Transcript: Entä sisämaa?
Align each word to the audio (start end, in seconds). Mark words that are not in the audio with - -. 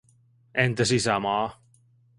Entä 0.55 0.85
sisämaa? 0.85 1.61